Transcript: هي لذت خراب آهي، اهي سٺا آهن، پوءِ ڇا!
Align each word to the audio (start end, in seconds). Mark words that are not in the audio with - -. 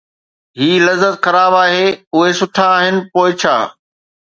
هي 0.57 0.71
لذت 0.85 1.15
خراب 1.25 1.53
آهي، 1.65 1.85
اهي 2.15 2.31
سٺا 2.39 2.67
آهن، 2.77 2.95
پوءِ 3.13 3.31
ڇا! 3.41 3.55